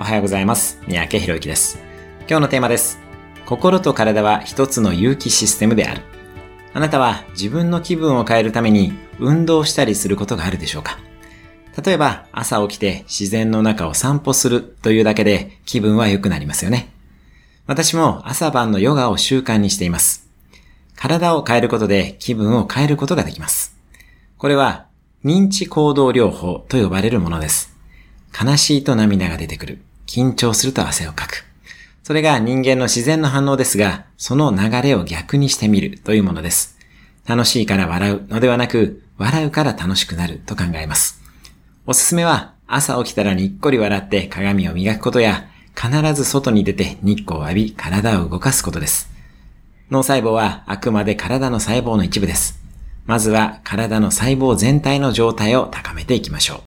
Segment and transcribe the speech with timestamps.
[0.00, 0.80] おはようございます。
[0.86, 1.80] 三宅博之です。
[2.28, 3.00] 今日のテーマです。
[3.46, 6.02] 心と体は一つの有機システムである。
[6.72, 10.98] あなたは自分の気分を変えるために運動したりすることがあるでしょうか？
[11.84, 16.92] 例えば朝起きて自然の中を散歩するというだけで気分は良くなりますよね。
[17.66, 20.30] 私も朝晩のヨガを習慣にしています。
[20.94, 23.76] 体を変えることで気分を変えることができます。
[24.36, 24.86] これは
[25.24, 27.76] 認知行動療法と呼ばれるものです。
[28.32, 29.78] 悲しいと涙が出てくる。
[30.06, 31.44] 緊張すると汗をかく。
[32.02, 36.78] それが人間の自然の反応ですが、その流れを逆にしてみるというものです。
[37.26, 41.20] 楽しいから笑うのではなく、笑うから楽しくなると考えます。
[41.86, 49.10] おすすめは、朝起きたらにっこり笑って鏡を磨くことや、必ず外に出て日光を浴び、体を動かすことです。
[49.90, 52.58] 脳細胞はあくまで体の細胞の一部です。
[53.06, 56.67] まずは体の細胞全体の状態を高めていきましょう。